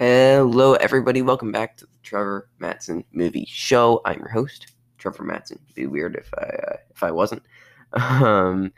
Hello, 0.00 0.76
everybody. 0.76 1.20
Welcome 1.20 1.52
back 1.52 1.76
to 1.76 1.84
the 1.84 1.98
Trevor 2.02 2.48
Matteson 2.58 3.04
Movie 3.12 3.44
Show. 3.46 4.00
I'm 4.06 4.20
your 4.20 4.30
host, 4.30 4.72
Trevor 4.96 5.24
Matteson. 5.24 5.58
It'd 5.62 5.74
be 5.74 5.86
weird 5.86 6.16
if 6.16 6.32
I 6.38 6.46
uh, 6.46 6.76
if 6.90 7.02
I 7.02 7.10
wasn't. 7.10 7.42
Um, 7.92 8.72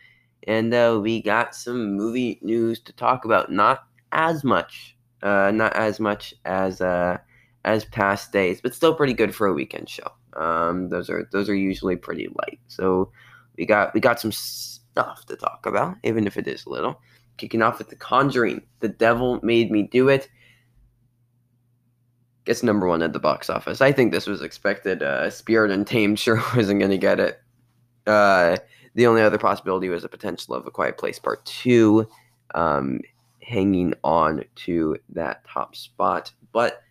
and 0.48 0.74
uh, 0.74 0.98
we 1.00 1.22
got 1.22 1.54
some 1.54 1.94
movie 1.94 2.40
news 2.42 2.80
to 2.80 2.92
talk 2.94 3.24
about. 3.24 3.52
Not 3.52 3.84
as 4.10 4.42
much, 4.42 4.96
uh, 5.22 5.52
not 5.54 5.76
as 5.76 6.00
much 6.00 6.34
as 6.44 6.80
uh, 6.80 7.18
as 7.64 7.84
past 7.84 8.32
days, 8.32 8.60
but 8.60 8.74
still 8.74 8.92
pretty 8.92 9.14
good 9.14 9.32
for 9.32 9.46
a 9.46 9.54
weekend 9.54 9.88
show. 9.88 10.10
Um, 10.32 10.88
those 10.88 11.08
are 11.08 11.28
those 11.30 11.48
are 11.48 11.54
usually 11.54 11.94
pretty 11.94 12.26
light. 12.34 12.58
So 12.66 13.12
we 13.56 13.64
got 13.64 13.94
we 13.94 14.00
got 14.00 14.18
some 14.18 14.32
stuff 14.32 15.24
to 15.26 15.36
talk 15.36 15.66
about, 15.66 15.98
even 16.02 16.26
if 16.26 16.36
it 16.36 16.48
is 16.48 16.66
little. 16.66 17.00
Kicking 17.36 17.62
off 17.62 17.78
with 17.78 17.90
The 17.90 17.96
Conjuring. 17.96 18.62
The 18.80 18.88
Devil 18.88 19.38
Made 19.44 19.70
Me 19.70 19.84
Do 19.84 20.08
It 20.08 20.28
gets 22.44 22.62
number 22.62 22.86
one 22.86 23.02
at 23.02 23.12
the 23.12 23.18
box 23.18 23.48
office. 23.48 23.80
I 23.80 23.92
think 23.92 24.12
this 24.12 24.26
was 24.26 24.42
expected. 24.42 25.02
Uh, 25.02 25.30
Spirit 25.30 25.70
Untamed 25.70 26.18
sure 26.18 26.36
wasn't 26.56 26.80
going 26.80 26.90
to 26.90 26.98
get 26.98 27.20
it. 27.20 27.40
Uh, 28.06 28.56
the 28.94 29.06
only 29.06 29.22
other 29.22 29.38
possibility 29.38 29.88
was 29.88 30.04
a 30.04 30.08
potential 30.08 30.54
of 30.54 30.66
A 30.66 30.70
Quiet 30.70 30.98
Place 30.98 31.18
Part 31.18 31.44
2 31.46 32.06
um, 32.54 33.00
hanging 33.42 33.94
on 34.04 34.44
to 34.56 34.96
that 35.10 35.46
top 35.46 35.76
spot. 35.76 36.32
But 36.52 36.82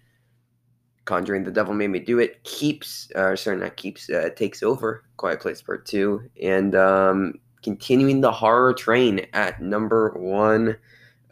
Conjuring 1.05 1.43
the 1.43 1.51
Devil 1.51 1.73
Made 1.73 1.89
Me 1.89 1.99
Do 1.99 2.19
It 2.19 2.43
keeps, 2.43 3.11
uh, 3.15 3.35
sorry, 3.35 3.57
not 3.57 3.75
keeps, 3.75 4.09
uh, 4.09 4.29
takes 4.35 4.63
over 4.63 5.03
Quiet 5.17 5.41
Place 5.41 5.61
Part 5.61 5.85
2 5.85 6.29
and 6.41 6.75
um, 6.75 7.33
continuing 7.61 8.21
the 8.21 8.31
horror 8.31 8.73
train 8.73 9.25
at 9.33 9.61
number 9.61 10.11
one. 10.15 10.77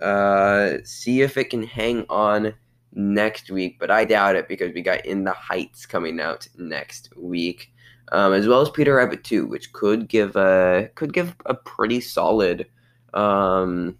Uh, 0.02 0.78
see 0.84 1.22
if 1.22 1.38
it 1.38 1.50
can 1.50 1.64
hang 1.64 2.06
on 2.10 2.54
next 2.94 3.50
week, 3.52 3.78
but 3.80 3.92
I 3.92 4.06
doubt 4.06 4.36
it 4.36 4.48
because 4.48 4.74
we 4.74 4.82
got 4.82 5.06
In 5.06 5.24
the 5.24 5.34
Heights 5.34 5.86
coming 5.86 6.20
out 6.20 6.48
next 6.58 7.10
week, 7.16 7.72
um, 8.12 8.34
as 8.34 8.48
well 8.48 8.62
as 8.62 8.70
Peter 8.70 8.96
Rabbit 8.96 9.24
2, 9.24 9.46
which 9.46 9.72
could 9.74 10.08
give 10.08 10.36
a 10.36 10.90
could 10.96 11.14
give 11.14 11.36
a 11.46 11.54
pretty 11.54 12.02
solid 12.02 12.68
um, 13.14 13.98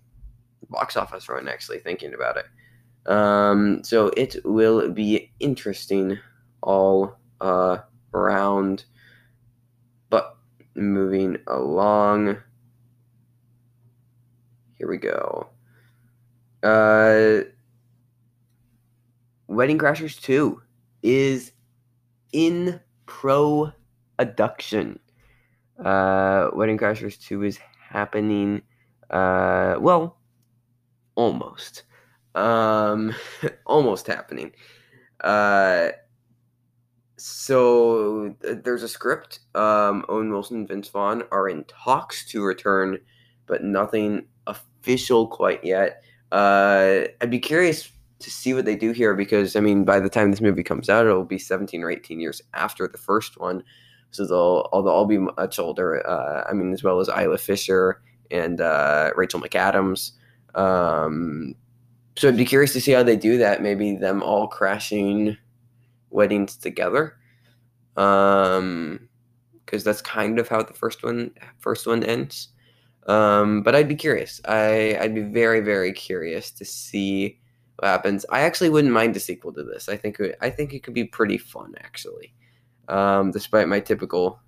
box 0.70 0.98
office 0.98 1.30
run. 1.30 1.48
Actually, 1.48 1.80
thinking 1.80 2.14
about 2.14 2.38
it, 2.38 3.12
um, 3.12 3.84
so 3.84 4.08
it 4.18 4.38
will 4.44 4.90
be 4.92 5.32
interesting 5.40 6.18
all 6.62 7.16
uh, 7.42 7.78
around. 8.14 8.86
But 10.10 10.36
moving 10.76 11.38
along, 11.48 12.38
here 14.78 14.90
we 14.90 14.98
go. 14.98 15.50
Uh, 16.64 17.44
Wedding 19.50 19.80
Crashers 19.80 20.22
2 20.22 20.62
is 21.02 21.54
in 22.32 22.80
production. 23.08 25.00
Uh, 25.84 26.50
Wedding 26.54 26.78
Crashers 26.78 27.20
2 27.20 27.42
is 27.42 27.60
happening, 27.82 28.62
uh, 29.10 29.78
well, 29.80 30.20
almost. 31.16 31.82
Um, 32.36 33.16
almost 33.66 34.06
happening. 34.06 34.52
Uh, 35.20 35.90
so 37.18 38.36
there's 38.42 38.84
a 38.84 38.88
script. 38.88 39.40
Um, 39.56 40.06
Owen 40.10 40.32
Wilson 40.32 40.58
and 40.58 40.68
Vince 40.68 40.90
Vaughn 40.90 41.24
are 41.32 41.50
in 41.50 41.64
talks 41.64 42.24
to 42.28 42.44
return, 42.44 43.00
but 43.48 43.64
nothing 43.64 44.28
official 44.46 45.26
quite 45.26 45.64
yet. 45.64 46.04
Uh, 46.32 47.06
I'd 47.20 47.32
be 47.32 47.40
curious 47.40 47.92
to 48.20 48.30
see 48.30 48.54
what 48.54 48.66
they 48.66 48.76
do 48.76 48.92
here 48.92 49.14
because 49.14 49.56
I 49.56 49.62
mean, 49.62 49.86
by 49.86 50.00
the 50.00 50.10
time 50.10 50.32
this 50.32 50.42
movie 50.42 50.64
comes 50.64 50.90
out, 50.90 51.06
it'll 51.06 51.24
be 51.24 51.40
17 51.40 51.84
or 51.84 51.90
18 51.90 52.20
years 52.20 52.42
after 52.54 52.88
the 52.88 52.98
first 52.98 53.40
one, 53.40 53.64
so 54.12 54.26
they'll 54.26 54.70
they'll 54.72 54.94
all 54.94 55.06
be 55.06 55.18
much 55.18 55.58
older. 55.58 56.06
Uh, 56.08 56.44
I 56.50 56.54
mean, 56.54 56.74
as 56.74 56.84
well 56.84 57.00
as 57.00 57.10
Isla 57.10 57.38
Fisher 57.38 58.02
and 58.30 58.62
uh, 58.62 59.12
Rachel 59.16 59.40
McAdams. 59.40 60.12
Um, 60.56 61.56
so 62.18 62.28
I'd 62.28 62.38
be 62.38 62.46
curious 62.46 62.74
to 62.74 62.82
see 62.82 62.92
how 62.92 63.04
they 63.04 63.16
do 63.16 63.38
that. 63.38 63.62
Maybe 63.62 63.96
them 63.96 64.22
all 64.22 64.48
crashing 64.48 65.38
weddings 66.10 66.58
together, 66.58 67.16
because 67.96 68.58
um, 68.58 69.10
that's 69.70 70.02
kind 70.02 70.40
of 70.40 70.50
how 70.50 70.62
the 70.62 70.74
first 70.74 71.04
one 71.04 71.32
first 71.60 71.88
one 71.88 72.04
ends. 72.04 72.50
Um, 73.08 73.64
but 73.64 73.76
I'd 73.76 73.88
be 73.88 73.96
curious. 73.96 74.42
I 74.46 74.98
I'd 75.00 75.16
be 75.16 75.22
very 75.22 75.62
very 75.62 75.94
curious 75.94 76.52
to 76.52 76.66
see 76.66 77.40
what 77.80 77.88
happens. 77.88 78.26
I 78.30 78.42
actually 78.42 78.70
wouldn't 78.70 78.94
mind 78.94 79.16
a 79.16 79.20
sequel 79.20 79.54
to 79.54 79.64
this. 79.64 79.88
I 79.88 79.96
think 79.96 80.20
it, 80.20 80.38
I 80.42 80.50
think 80.50 80.74
it 80.74 80.84
could 80.84 80.94
be 80.94 81.06
pretty 81.06 81.38
fun 81.38 81.74
actually. 81.80 82.34
Um, 82.88 83.32
despite 83.32 83.68
my 83.68 83.80
typical 83.80 84.42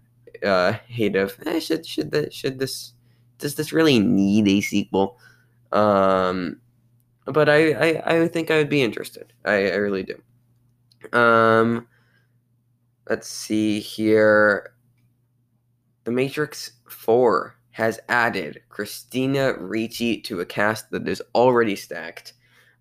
uh, 0.43 0.73
hate 0.87 1.15
of 1.15 1.37
eh, 1.45 1.59
should 1.59 1.85
should 1.85 2.11
the, 2.11 2.29
should 2.31 2.59
this 2.59 2.93
does 3.37 3.55
this 3.55 3.71
really 3.71 3.99
need 3.99 4.47
a 4.47 4.61
sequel? 4.61 5.17
Um, 5.71 6.59
but 7.25 7.47
I, 7.47 7.71
I 7.71 8.15
I 8.23 8.27
think 8.27 8.51
I 8.51 8.57
would 8.57 8.69
be 8.69 8.81
interested. 8.81 9.31
I, 9.45 9.71
I 9.71 9.75
really 9.75 10.03
do. 10.03 11.17
Um, 11.17 11.87
let's 13.09 13.29
see 13.29 13.79
here. 13.79 14.73
The 16.03 16.11
Matrix 16.11 16.73
Four 16.89 17.55
has 17.69 17.99
added 18.09 18.61
Christina 18.69 19.53
Ricci 19.57 20.19
to 20.21 20.41
a 20.41 20.45
cast 20.45 20.91
that 20.91 21.07
is 21.07 21.21
already 21.33 21.75
stacked. 21.75 22.33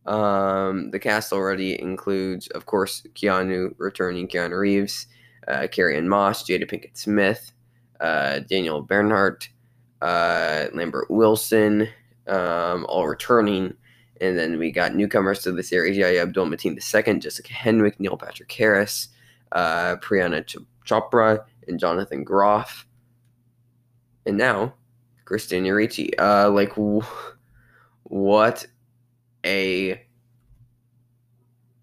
Um, 0.06 0.90
the 0.90 0.98
cast 0.98 1.32
already 1.32 1.80
includes, 1.80 2.48
of 2.48 2.66
course, 2.66 3.02
Keanu 3.14 3.74
returning 3.78 4.28
Keanu 4.28 4.58
Reeves, 4.58 5.06
uh, 5.46 5.66
Carrie 5.70 5.96
Ann 5.96 6.08
Moss, 6.08 6.42
Jada 6.44 6.68
Pinkett 6.68 6.96
Smith, 6.96 7.52
uh, 8.00 8.40
Daniel 8.40 8.82
Bernhardt, 8.82 9.48
uh, 10.00 10.66
Lambert 10.72 11.10
Wilson, 11.10 11.88
um, 12.26 12.86
all 12.88 13.06
returning. 13.06 13.74
And 14.20 14.38
then 14.38 14.58
we 14.58 14.70
got 14.70 14.94
newcomers 14.94 15.42
to 15.42 15.52
the 15.52 15.62
series 15.62 15.96
Yahya 15.96 16.22
Abdul 16.22 16.46
Mateen 16.46 16.74
II, 16.74 17.18
Jessica 17.18 17.52
Henwick, 17.52 17.98
Neil 17.98 18.16
Patrick 18.16 18.52
Harris, 18.52 19.08
uh, 19.52 19.96
Priyanka 19.96 20.64
Chopra, 20.86 21.44
and 21.68 21.78
Jonathan 21.78 22.24
Groff. 22.24 22.86
And 24.26 24.36
now, 24.36 24.74
Christina 25.24 25.74
Ricci. 25.74 26.16
Uh, 26.18 26.50
like, 26.50 26.70
w- 26.70 27.02
what 28.04 28.66
a 29.44 30.02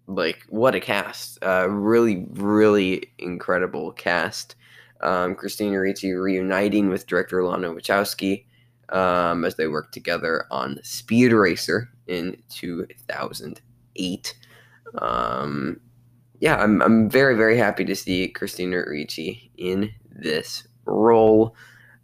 like 0.06 0.44
what 0.48 0.74
a 0.74 0.80
cast. 0.80 1.38
Uh, 1.42 1.68
really 1.68 2.26
really 2.32 3.12
incredible 3.18 3.92
cast. 3.92 4.54
Um, 5.00 5.36
christina 5.36 5.78
ricci 5.78 6.12
reuniting 6.12 6.88
with 6.88 7.06
director 7.06 7.44
lana 7.44 7.68
wachowski 7.68 8.46
um, 8.88 9.44
as 9.44 9.54
they 9.54 9.68
worked 9.68 9.94
together 9.94 10.46
on 10.50 10.80
speed 10.82 11.32
racer 11.32 11.88
in 12.08 12.36
2008 12.48 14.34
um, 15.00 15.80
yeah 16.40 16.56
I'm, 16.56 16.82
I'm 16.82 17.08
very 17.08 17.36
very 17.36 17.56
happy 17.56 17.84
to 17.84 17.94
see 17.94 18.26
christina 18.26 18.78
ricci 18.78 19.52
in 19.56 19.92
this 20.10 20.66
role. 20.88 21.54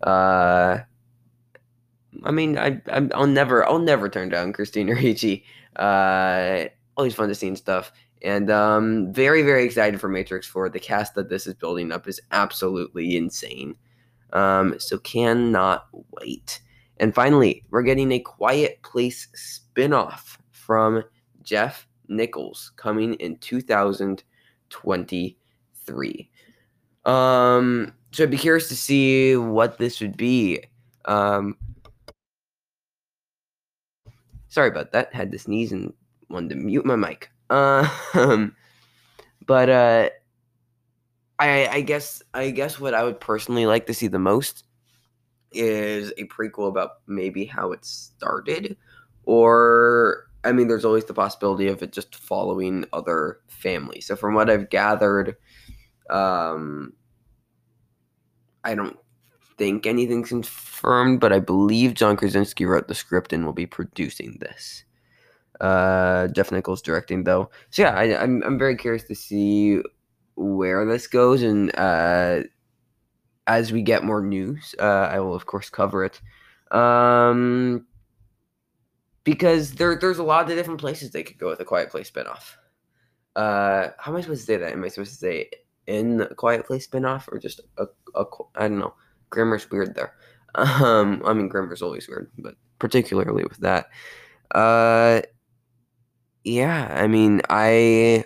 Uh, 0.03 0.79
I 2.23 2.31
mean, 2.31 2.59
I, 2.59 2.81
I 2.91 3.01
will 3.01 3.27
never 3.27 3.67
I'll 3.67 3.79
never 3.79 4.09
turn 4.09 4.29
down 4.29 4.53
Christina 4.53 4.95
Ricci. 4.95 5.45
Uh, 5.77 6.67
always 6.97 7.15
fun 7.15 7.29
to 7.29 7.35
see 7.35 7.49
and 7.49 7.59
stuff, 7.59 7.93
and 8.23 8.51
um, 8.51 9.13
very 9.13 9.43
very 9.43 9.65
excited 9.65 10.01
for 10.01 10.09
Matrix 10.09 10.47
Four. 10.47 10.69
The 10.69 10.81
cast 10.81 11.15
that 11.15 11.29
this 11.29 11.47
is 11.47 11.55
building 11.55 11.93
up 11.93 12.07
is 12.07 12.21
absolutely 12.31 13.17
insane. 13.17 13.77
Um, 14.33 14.79
so 14.79 14.99
cannot 14.99 15.87
wait. 16.21 16.61
And 16.99 17.15
finally, 17.15 17.65
we're 17.71 17.83
getting 17.83 18.13
a 18.13 18.21
Quiet 18.21 18.83
Place 18.83 19.29
spinoff 19.35 20.37
from 20.51 21.03
Jeff 21.43 21.89
Nichols 22.09 22.73
coming 22.77 23.15
in 23.15 23.37
2023. 23.39 26.31
Um, 27.05 27.93
so 28.13 28.23
I'd 28.23 28.31
be 28.31 28.39
curious 28.39 28.69
to 28.69 28.77
see 28.77 29.35
what 29.37 29.79
this 29.79 30.01
would 30.01 30.17
be. 30.17 30.63
Um, 31.05 31.57
Sorry 34.55 34.69
about 34.69 34.93
that. 34.93 35.13
Had 35.13 35.33
to 35.33 35.39
sneeze 35.41 35.73
and 35.73 35.93
wanted 36.29 36.51
to 36.51 36.55
mute 36.55 36.87
my 36.87 36.95
mic. 36.95 37.29
Uh, 37.51 37.89
but 39.47 39.69
uh, 39.69 40.11
I 41.41 41.67
I 41.67 41.81
guess 41.81 42.23
I 42.35 42.51
guess 42.51 42.79
what 42.79 42.95
I 42.95 43.03
would 43.03 43.19
personally 43.19 43.67
like 43.67 43.87
to 43.87 43.95
see 43.95 44.07
the 44.07 44.21
most 44.21 44.63
is 45.51 46.13
a 46.19 46.25
prequel 46.29 46.69
about 46.69 47.01
maybe 47.09 47.45
how 47.45 47.73
it 47.73 47.85
started, 47.85 48.77
or 49.25 50.29
I 50.45 50.53
mean, 50.53 50.69
there's 50.69 50.85
always 50.85 51.07
the 51.07 51.15
possibility 51.15 51.67
of 51.67 51.83
it 51.83 51.93
just 51.93 52.15
following 52.15 52.85
other 52.93 53.41
families. 53.49 54.07
So 54.07 54.15
from 54.15 54.35
what 54.35 54.49
I've 54.49 54.71
gathered, 54.71 55.35
um, 56.11 56.93
I 58.63 58.77
don't 58.77 58.99
think 59.57 59.87
anything's 59.87 60.29
confirmed, 60.29 61.21
but 61.21 61.33
I 61.33 61.39
believe 61.39 61.95
John 61.95 62.17
Krasinski 62.17 62.65
wrote 62.65 62.89
the 62.89 62.95
script 62.95 63.33
and 63.33 63.45
will 63.45 63.53
be 63.53 63.67
producing 63.67 64.39
this. 64.41 64.85
Uh, 65.61 66.29
Jeff 66.29 66.51
Nichols 66.51 66.83
directing 66.83 67.25
though. 67.25 67.51
So 67.71 67.83
yeah, 67.83 67.95
I, 67.95 68.23
I'm 68.23 68.43
I'm 68.43 68.59
very 68.59 68.77
curious 68.77 69.05
to 69.05 69.15
see 69.15 69.81
where 70.35 70.85
this 70.85 71.07
goes, 71.07 71.43
and 71.43 71.77
uh, 71.79 72.43
as 73.47 73.73
we 73.73 73.83
get 73.83 74.05
more 74.05 74.21
news, 74.21 74.75
uh, 74.81 75.09
I 75.11 75.21
will 75.21 75.35
of 75.35 75.47
course 75.47 75.71
cover 75.71 76.05
it. 76.05 76.21
Um, 76.77 77.87
because 79.23 79.73
there 79.75 79.97
there's 79.97 80.19
a 80.19 80.25
lot 80.25 80.51
of 80.51 80.57
different 80.57 80.81
places 80.81 81.11
they 81.11 81.23
could 81.23 81.39
go 81.39 81.49
with 81.49 81.61
a 81.61 81.65
Quiet 81.65 81.91
Place 81.91 82.11
spinoff. 82.11 82.57
Uh, 83.37 83.91
how 83.99 84.13
am 84.13 84.17
I 84.17 84.21
supposed 84.21 84.43
to 84.43 84.47
say 84.47 84.57
that? 84.57 84.73
Am 84.73 84.85
I 84.85 84.89
supposed 84.89 85.13
to 85.13 85.19
say 85.19 85.51
in 85.87 86.23
a 86.23 86.35
Quiet 86.35 86.67
Place 86.67 86.87
spinoff 86.87 87.29
or 87.31 87.39
just 87.39 87.61
a, 87.79 87.87
a 88.15 88.25
I 88.57 88.69
don't 88.69 88.79
know. 88.79 88.95
Grammar's 89.35 89.69
weird 89.71 89.95
there. 89.97 90.15
Um, 90.55 91.21
I 91.25 91.33
mean 91.33 91.49
grammar's 91.49 91.83
always 91.83 92.09
weird, 92.09 92.31
but 92.39 92.55
particularly 92.79 93.45
with 93.45 93.59
that. 93.59 93.87
Uh, 94.55 95.23
yeah, 96.45 96.95
I 96.97 97.07
mean 97.09 97.43
I 97.51 98.25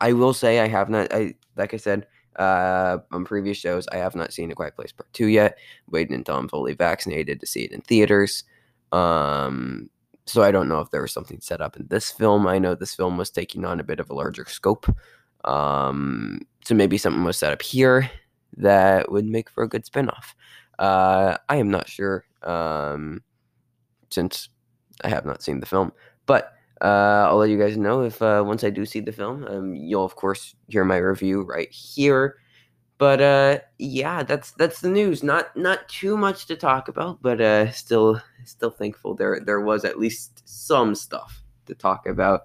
I 0.00 0.12
will 0.14 0.32
say 0.32 0.60
I 0.60 0.68
have 0.68 0.88
not. 0.88 1.12
I 1.12 1.34
like 1.56 1.74
I 1.74 1.76
said 1.76 2.06
uh, 2.36 2.98
on 3.12 3.24
previous 3.24 3.58
shows, 3.58 3.86
I 3.88 3.96
have 3.96 4.14
not 4.14 4.32
seen 4.32 4.50
A 4.50 4.54
Quiet 4.54 4.76
Place 4.76 4.92
Part 4.92 5.12
Two 5.12 5.26
yet. 5.26 5.58
Waiting 5.90 6.14
until 6.14 6.36
I'm 6.36 6.48
fully 6.48 6.74
vaccinated 6.74 7.40
to 7.40 7.46
see 7.46 7.64
it 7.64 7.72
in 7.72 7.82
theaters. 7.82 8.44
Um, 8.92 9.90
so 10.24 10.42
I 10.42 10.50
don't 10.50 10.68
know 10.68 10.80
if 10.80 10.90
there 10.90 11.02
was 11.02 11.12
something 11.12 11.40
set 11.40 11.60
up 11.60 11.76
in 11.76 11.86
this 11.88 12.10
film. 12.10 12.46
I 12.46 12.58
know 12.58 12.74
this 12.74 12.94
film 12.94 13.18
was 13.18 13.30
taking 13.30 13.64
on 13.64 13.80
a 13.80 13.84
bit 13.84 14.00
of 14.00 14.08
a 14.08 14.14
larger 14.14 14.46
scope. 14.46 14.86
Um, 15.44 16.40
so 16.64 16.74
maybe 16.74 16.98
something 16.98 17.24
was 17.24 17.38
set 17.38 17.52
up 17.52 17.62
here 17.62 18.10
that 18.56 19.10
would 19.10 19.26
make 19.26 19.50
for 19.50 19.62
a 19.62 19.68
good 19.68 19.84
spinoff. 19.84 20.34
Uh, 20.78 21.36
I 21.48 21.56
am 21.56 21.70
not 21.70 21.88
sure 21.88 22.24
um, 22.42 23.22
since 24.10 24.48
I 25.02 25.08
have 25.08 25.26
not 25.26 25.42
seen 25.42 25.60
the 25.60 25.66
film, 25.66 25.92
but 26.26 26.52
uh, 26.80 27.26
I'll 27.28 27.38
let 27.38 27.50
you 27.50 27.58
guys 27.58 27.76
know 27.76 28.02
if 28.02 28.22
uh, 28.22 28.42
once 28.46 28.62
I 28.62 28.70
do 28.70 28.86
see 28.86 29.00
the 29.00 29.12
film. 29.12 29.44
Um, 29.44 29.74
you'll 29.74 30.04
of 30.04 30.16
course 30.16 30.54
hear 30.68 30.84
my 30.84 30.96
review 30.96 31.42
right 31.42 31.70
here. 31.70 32.36
But 32.98 33.20
uh, 33.20 33.58
yeah, 33.78 34.24
that's 34.24 34.52
that's 34.52 34.80
the 34.80 34.90
news. 34.90 35.22
Not 35.22 35.56
not 35.56 35.88
too 35.88 36.16
much 36.16 36.46
to 36.46 36.56
talk 36.56 36.88
about, 36.88 37.22
but 37.22 37.40
uh, 37.40 37.70
still 37.70 38.20
still 38.44 38.70
thankful 38.70 39.14
there 39.14 39.40
there 39.44 39.60
was 39.60 39.84
at 39.84 39.98
least 39.98 40.42
some 40.48 40.94
stuff 40.94 41.42
to 41.66 41.74
talk 41.74 42.06
about. 42.06 42.42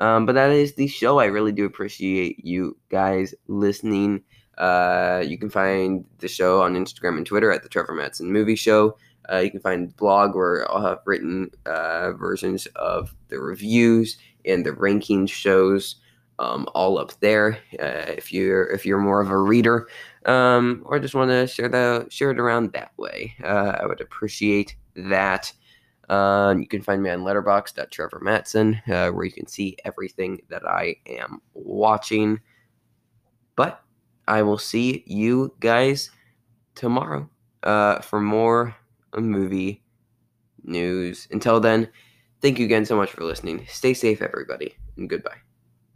Um, 0.00 0.26
but 0.26 0.34
that 0.34 0.50
is 0.50 0.74
the 0.74 0.88
show. 0.88 1.18
I 1.18 1.26
really 1.26 1.52
do 1.52 1.64
appreciate 1.64 2.44
you 2.44 2.76
guys 2.90 3.34
listening. 3.46 4.22
Uh, 4.58 5.22
you 5.26 5.38
can 5.38 5.50
find 5.50 6.04
the 6.18 6.28
show 6.28 6.62
on 6.62 6.74
Instagram 6.74 7.16
and 7.16 7.26
Twitter 7.26 7.52
at 7.52 7.62
the 7.62 7.68
Trevor 7.68 7.92
Matteson 7.92 8.26
Movie 8.26 8.56
Show. 8.56 8.96
Uh, 9.30 9.38
you 9.38 9.50
can 9.50 9.60
find 9.60 9.88
the 9.88 9.94
blog 9.94 10.34
where 10.34 10.70
I'll 10.70 10.84
have 10.84 11.00
written 11.06 11.50
uh, 11.66 12.12
versions 12.12 12.66
of 12.76 13.14
the 13.28 13.38
reviews 13.38 14.18
and 14.44 14.64
the 14.64 14.72
ranking 14.72 15.26
shows 15.26 15.96
um, 16.38 16.68
all 16.74 16.98
up 16.98 17.12
there. 17.20 17.58
Uh, 17.80 18.12
if 18.16 18.32
you're 18.32 18.64
if 18.70 18.84
you're 18.84 18.98
more 18.98 19.20
of 19.20 19.30
a 19.30 19.38
reader 19.38 19.88
um, 20.26 20.82
or 20.84 20.98
just 20.98 21.14
want 21.14 21.30
to 21.30 21.46
share 21.46 21.68
the 21.68 22.06
share 22.10 22.32
it 22.32 22.40
around 22.40 22.72
that 22.72 22.92
way, 22.98 23.34
uh, 23.42 23.76
I 23.80 23.86
would 23.86 24.00
appreciate 24.00 24.76
that. 24.96 25.52
Um, 26.10 26.60
you 26.60 26.66
can 26.66 26.82
find 26.82 27.02
me 27.02 27.08
on 27.08 27.20
Letterboxd 27.20 27.90
Trevor 27.90 28.20
Matteson, 28.22 28.78
where 28.86 29.24
you 29.24 29.32
can 29.32 29.46
see 29.46 29.78
everything 29.86 30.42
that 30.50 30.66
I 30.66 30.96
am 31.06 31.40
watching. 31.54 32.40
I 34.26 34.42
will 34.42 34.58
see 34.58 35.04
you 35.06 35.54
guys 35.60 36.10
tomorrow 36.74 37.28
uh, 37.62 38.00
for 38.00 38.20
more 38.20 38.76
movie 39.16 39.82
news. 40.62 41.28
Until 41.30 41.60
then, 41.60 41.88
thank 42.40 42.58
you 42.58 42.64
again 42.64 42.84
so 42.84 42.96
much 42.96 43.10
for 43.10 43.24
listening. 43.24 43.66
Stay 43.68 43.94
safe, 43.94 44.22
everybody, 44.22 44.76
and 44.96 45.08
goodbye. 45.08 45.38